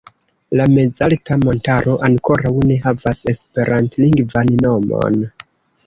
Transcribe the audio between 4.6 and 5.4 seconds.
nomon.